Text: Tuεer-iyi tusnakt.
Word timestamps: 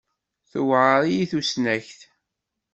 Tuεer-iyi 0.51 1.25
tusnakt. 1.31 1.99